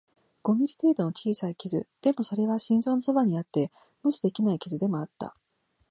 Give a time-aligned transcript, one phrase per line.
[0.41, 5.35] 五ミリ程度の小さい傷、でも、それは心臓のそばにあって無視できない傷でもあった